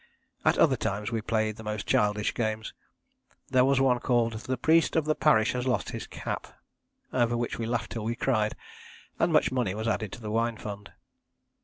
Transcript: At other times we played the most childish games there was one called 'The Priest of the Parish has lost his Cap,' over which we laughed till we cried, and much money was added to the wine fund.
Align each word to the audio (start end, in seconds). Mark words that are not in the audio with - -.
At 0.43 0.57
other 0.57 0.77
times 0.77 1.11
we 1.11 1.21
played 1.21 1.57
the 1.57 1.63
most 1.63 1.85
childish 1.85 2.33
games 2.33 2.73
there 3.49 3.63
was 3.63 3.79
one 3.79 3.99
called 3.99 4.33
'The 4.33 4.57
Priest 4.57 4.95
of 4.95 5.05
the 5.05 5.13
Parish 5.13 5.51
has 5.51 5.67
lost 5.67 5.91
his 5.91 6.07
Cap,' 6.07 6.57
over 7.13 7.37
which 7.37 7.59
we 7.59 7.67
laughed 7.67 7.91
till 7.91 8.03
we 8.05 8.15
cried, 8.15 8.55
and 9.19 9.31
much 9.31 9.51
money 9.51 9.75
was 9.75 9.87
added 9.87 10.11
to 10.13 10.19
the 10.21 10.31
wine 10.31 10.57
fund. 10.57 10.91